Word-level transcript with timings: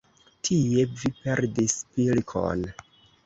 Tie 0.47 0.85
vi 1.01 1.11
perdis 1.19 1.77
pilkon. 1.99 2.65